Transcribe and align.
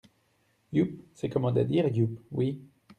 Yupp!… 0.73 0.95
c’est 1.13 1.29
commode 1.29 1.59
à 1.59 1.63
dire, 1.63 1.87
"yupp" 1.89 2.19
oui! 2.31 2.59